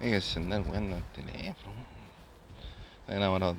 [0.00, 1.74] Hay que andar jugando al teléfono.
[3.00, 3.56] Están enamorados.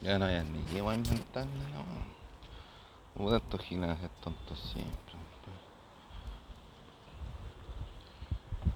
[0.00, 2.18] Ya no, ya ni llego a inventarle la weón.
[3.14, 4.94] Puta, estos gimnasios tontos siempre.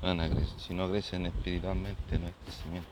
[0.03, 0.47] Van.
[0.59, 2.89] Si no crecen espiritualmente, no hay crecimiento.